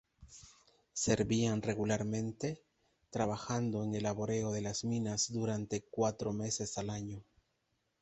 Servían 0.93 1.61
regularmente 1.61 2.59
trabajando 3.11 3.83
en 3.83 3.93
el 3.93 4.01
laboreo 4.01 4.51
de 4.51 4.61
las 4.61 4.83
minas 4.83 5.31
durante 5.31 5.83
cuatro 5.91 6.33
meses 6.33 6.79
al 6.79 6.89
año. 6.89 7.23